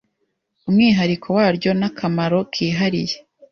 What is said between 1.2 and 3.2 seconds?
waryo n’akamaro kihariye